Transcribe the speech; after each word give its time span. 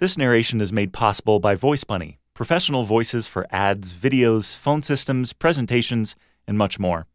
This 0.00 0.16
narration 0.16 0.60
is 0.60 0.72
made 0.72 0.92
possible 0.92 1.40
by 1.40 1.56
Voice 1.56 1.82
Bunny, 1.82 2.20
professional 2.32 2.84
voices 2.84 3.26
for 3.26 3.48
ads, 3.50 3.92
videos, 3.92 4.54
phone 4.54 4.80
systems, 4.80 5.32
presentations, 5.32 6.14
and 6.46 6.56
much 6.56 6.78
more. 6.78 7.08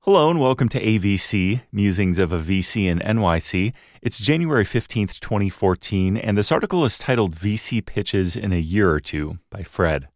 Hello 0.00 0.30
and 0.30 0.40
welcome 0.40 0.68
to 0.70 0.82
AVC, 0.82 1.60
Musings 1.70 2.18
of 2.18 2.32
a 2.32 2.40
VC 2.40 2.86
in 2.86 2.98
NYC. 2.98 3.72
It's 4.02 4.18
January 4.18 4.64
15th, 4.64 5.20
2014, 5.20 6.16
and 6.16 6.36
this 6.36 6.50
article 6.50 6.84
is 6.84 6.98
titled 6.98 7.36
VC 7.36 7.86
Pitches 7.86 8.34
in 8.34 8.52
a 8.52 8.58
Year 8.58 8.90
or 8.90 8.98
Two 8.98 9.38
by 9.48 9.62
Fred. 9.62 10.08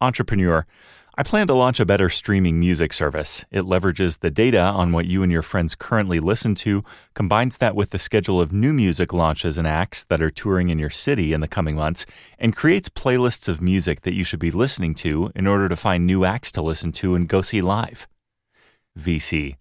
Entrepreneur, 0.00 0.64
I 1.14 1.22
plan 1.22 1.46
to 1.48 1.54
launch 1.54 1.78
a 1.78 1.84
better 1.84 2.08
streaming 2.08 2.58
music 2.58 2.94
service. 2.94 3.44
It 3.50 3.64
leverages 3.64 4.20
the 4.20 4.30
data 4.30 4.62
on 4.62 4.92
what 4.92 5.04
you 5.04 5.22
and 5.22 5.30
your 5.30 5.42
friends 5.42 5.74
currently 5.74 6.20
listen 6.20 6.54
to, 6.54 6.82
combines 7.12 7.58
that 7.58 7.76
with 7.76 7.90
the 7.90 7.98
schedule 7.98 8.40
of 8.40 8.50
new 8.50 8.72
music 8.72 9.12
launches 9.12 9.58
and 9.58 9.66
acts 9.66 10.04
that 10.04 10.22
are 10.22 10.30
touring 10.30 10.70
in 10.70 10.78
your 10.78 10.88
city 10.88 11.34
in 11.34 11.42
the 11.42 11.48
coming 11.48 11.76
months, 11.76 12.06
and 12.38 12.56
creates 12.56 12.88
playlists 12.88 13.46
of 13.46 13.60
music 13.60 14.00
that 14.02 14.14
you 14.14 14.24
should 14.24 14.40
be 14.40 14.50
listening 14.50 14.94
to 14.94 15.30
in 15.34 15.46
order 15.46 15.68
to 15.68 15.76
find 15.76 16.06
new 16.06 16.24
acts 16.24 16.50
to 16.52 16.62
listen 16.62 16.92
to 16.92 17.14
and 17.14 17.28
go 17.28 17.42
see 17.42 17.60
live. 17.60 18.08
VC. 18.98 19.56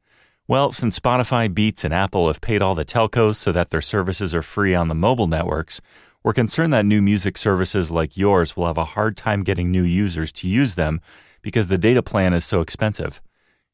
Well, 0.48 0.72
since 0.72 0.98
Spotify, 0.98 1.54
Beats, 1.54 1.84
and 1.84 1.94
Apple 1.94 2.28
have 2.28 2.40
paid 2.40 2.62
all 2.62 2.76
the 2.76 2.86
telcos 2.86 3.36
so 3.36 3.52
that 3.52 3.72
their 3.72 3.82
services 3.82 4.34
are 4.34 4.42
free 4.42 4.74
on 4.74 4.88
the 4.88 4.96
mobile 4.96 5.28
networks, 5.28 5.82
we're 6.24 6.32
concerned 6.32 6.72
that 6.72 6.86
new 6.86 7.02
music 7.02 7.38
services 7.38 7.92
like 7.92 8.16
yours 8.16 8.56
will 8.56 8.68
have 8.68 8.78
a 8.78 8.86
hard 8.86 9.18
time 9.18 9.44
getting 9.44 9.70
new 9.70 9.84
users 9.84 10.32
to 10.34 10.48
use 10.48 10.76
them 10.76 11.02
because 11.42 11.68
the 11.68 11.78
data 11.78 12.02
plan 12.02 12.34
is 12.34 12.46
so 12.46 12.62
expensive. 12.62 13.22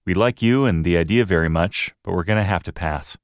We 0.06 0.14
like 0.14 0.42
you 0.42 0.66
and 0.66 0.86
the 0.86 0.98
idea 0.98 1.26
very 1.26 1.50
much, 1.50 1.94
but 2.04 2.14
we're 2.14 2.24
going 2.24 2.40
to 2.40 2.44
have 2.44 2.64
to 2.64 2.72
pass. 2.72 3.18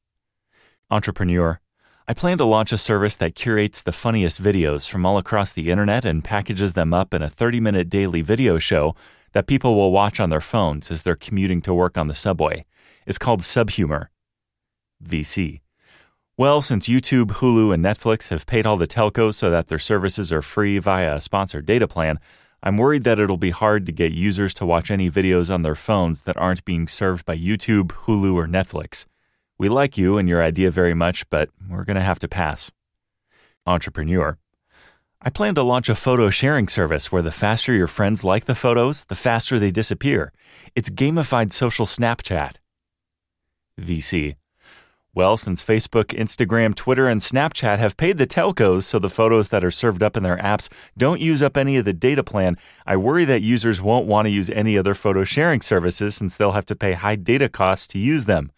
Entrepreneur. 0.92 1.60
I 2.08 2.14
plan 2.14 2.38
to 2.40 2.44
launch 2.46 2.74
a 2.74 2.78
service 2.78 3.16
that 3.16 3.36
curates 3.36 3.82
the 3.82 3.94
funniest 3.94 4.44
videos 4.44 4.90
from 4.90 5.06
all 5.06 5.18
across 5.18 5.54
the 5.54 5.72
internet 5.72 6.04
and 6.04 6.24
packages 6.24 6.74
them 6.74 6.94
up 6.94 7.14
in 7.14 7.22
a 7.22 7.30
30 7.30 7.62
minute 7.62 7.90
daily 7.90 8.22
video 8.22 8.60
show 8.60 8.96
that 9.32 9.48
people 9.48 9.76
will 9.76 9.92
watch 9.92 10.20
on 10.20 10.30
their 10.30 10.42
phones 10.42 10.92
as 10.92 11.04
they're 11.04 11.16
commuting 11.16 11.62
to 11.62 11.74
work 11.74 11.98
on 11.98 12.08
the 12.08 12.16
subway. 12.16 12.66
It's 13.06 13.18
called 13.18 13.42
Subhumor. 13.42 14.08
VC. 15.04 15.62
Well, 16.36 16.62
since 16.62 16.88
YouTube, 16.88 17.28
Hulu, 17.28 17.74
and 17.74 17.86
Netflix 17.86 18.30
have 18.30 18.46
paid 18.46 18.66
all 18.66 18.76
the 18.76 18.88
telcos 18.88 19.36
so 19.36 19.50
that 19.52 19.68
their 19.68 19.80
services 19.80 20.32
are 20.32 20.42
free 20.42 20.80
via 20.80 21.16
a 21.16 21.22
sponsored 21.22 21.66
data 21.66 21.88
plan, 21.88 22.20
I'm 22.66 22.78
worried 22.78 23.04
that 23.04 23.20
it'll 23.20 23.36
be 23.36 23.50
hard 23.50 23.86
to 23.88 23.92
get 23.92 24.14
users 24.14 24.54
to 24.54 24.66
watch 24.66 24.90
any 24.90 25.12
videos 25.12 25.54
on 25.54 25.64
their 25.64 25.76
phones 25.76 26.22
that 26.22 26.38
aren't 26.38 26.64
being 26.64 26.88
served 26.88 27.26
by 27.26 27.38
YouTube, 27.38 27.88
Hulu, 27.88 28.36
or 28.36 28.48
Netflix. 28.48 29.06
We 29.58 29.68
like 29.68 29.98
you 29.98 30.18
and 30.18 30.30
your 30.30 30.42
idea 30.42 30.72
very 30.72 30.94
much, 30.94 31.30
but 31.30 31.50
we're 31.70 31.84
going 31.84 31.98
to 31.98 32.02
have 32.02 32.20
to 32.20 32.30
pass. 32.30 32.72
Entrepreneur. 33.68 34.38
I 35.22 35.30
plan 35.30 35.56
to 35.56 35.64
launch 35.64 35.90
a 35.90 35.96
photo 35.96 36.30
sharing 36.30 36.70
service 36.70 37.12
where 37.12 37.22
the 37.22 37.32
faster 37.32 37.74
your 37.74 37.88
friends 37.88 38.24
like 38.24 38.46
the 38.46 38.56
photos, 38.56 39.06
the 39.06 39.16
faster 39.16 39.60
they 39.60 39.72
disappear. 39.72 40.32
It's 40.74 40.90
gamified 40.90 41.52
social 41.52 41.86
Snapchat. 41.86 42.56
VC. 43.80 44.36
Well, 45.16 45.38
since 45.38 45.64
Facebook, 45.64 46.06
Instagram, 46.06 46.74
Twitter, 46.74 47.08
and 47.08 47.22
Snapchat 47.22 47.78
have 47.78 47.98
paid 47.98 48.18
the 48.18 48.26
telcos 48.26 48.84
so 48.84 48.98
the 48.98 49.10
photos 49.10 49.50
that 49.50 49.64
are 49.64 49.72
served 49.72 50.02
up 50.02 50.18
in 50.18 50.24
their 50.24 50.38
apps 50.38 50.70
don't 50.98 51.22
use 51.22 51.44
up 51.44 51.56
any 51.56 51.78
of 51.78 51.86
the 51.86 51.94
data 51.94 52.24
plan, 52.24 52.58
I 52.86 52.98
worry 52.98 53.24
that 53.26 53.44
users 53.44 53.82
won't 53.82 54.08
want 54.08 54.26
to 54.26 54.32
use 54.32 54.50
any 54.50 54.78
other 54.78 54.96
photo 54.96 55.24
sharing 55.24 55.62
services 55.62 56.16
since 56.16 56.36
they'll 56.36 56.54
have 56.54 56.66
to 56.66 56.76
pay 56.76 56.94
high 56.94 57.16
data 57.16 57.48
costs 57.48 57.86
to 57.88 58.00
use 58.00 58.26
them. 58.26 58.52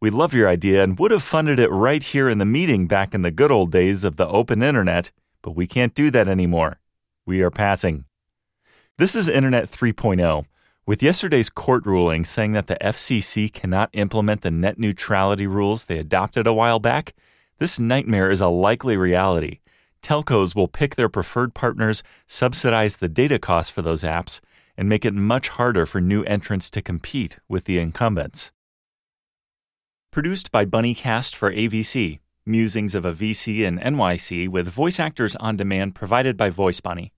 We 0.00 0.10
love 0.10 0.34
your 0.34 0.48
idea 0.48 0.82
and 0.82 0.98
would 0.98 1.12
have 1.12 1.22
funded 1.22 1.58
it 1.58 1.70
right 1.70 2.02
here 2.02 2.28
in 2.28 2.38
the 2.38 2.44
meeting 2.44 2.86
back 2.86 3.14
in 3.14 3.22
the 3.22 3.30
good 3.30 3.50
old 3.50 3.72
days 3.72 4.04
of 4.04 4.16
the 4.16 4.28
open 4.28 4.62
internet 4.62 5.12
but 5.42 5.52
we 5.52 5.66
can't 5.66 5.94
do 5.94 6.10
that 6.10 6.28
anymore. 6.28 6.80
We 7.26 7.42
are 7.42 7.50
passing. 7.50 8.04
This 8.96 9.14
is 9.14 9.28
Internet 9.28 9.70
3.0. 9.70 10.44
With 10.84 11.00
yesterday's 11.00 11.48
court 11.48 11.86
ruling 11.86 12.24
saying 12.24 12.52
that 12.52 12.66
the 12.66 12.76
FCC 12.80 13.52
cannot 13.52 13.90
implement 13.92 14.40
the 14.40 14.50
net 14.50 14.80
neutrality 14.80 15.46
rules 15.46 15.84
they 15.84 15.98
adopted 15.98 16.44
a 16.44 16.52
while 16.52 16.80
back, 16.80 17.14
this 17.58 17.78
nightmare 17.78 18.32
is 18.32 18.40
a 18.40 18.48
likely 18.48 18.96
reality. 18.96 19.60
Telcos 20.02 20.56
will 20.56 20.66
pick 20.66 20.96
their 20.96 21.08
preferred 21.08 21.54
partners, 21.54 22.02
subsidize 22.26 22.96
the 22.96 23.08
data 23.08 23.38
costs 23.38 23.70
for 23.70 23.80
those 23.80 24.02
apps, 24.02 24.40
and 24.76 24.88
make 24.88 25.04
it 25.04 25.14
much 25.14 25.50
harder 25.50 25.86
for 25.86 26.00
new 26.00 26.24
entrants 26.24 26.68
to 26.70 26.82
compete 26.82 27.38
with 27.48 27.64
the 27.64 27.78
incumbents. 27.78 28.50
Produced 30.10 30.50
by 30.50 30.64
Bunnycast 30.64 31.36
for 31.36 31.52
AVC. 31.52 32.18
Musings 32.44 32.96
of 32.96 33.04
a 33.04 33.12
VC 33.12 33.60
in 33.60 33.78
NYC 33.78 34.48
with 34.48 34.66
voice 34.66 34.98
actors 34.98 35.36
on 35.36 35.56
demand 35.56 35.94
provided 35.94 36.36
by 36.36 36.50
Voice 36.50 36.80
Bunny. 36.80 37.12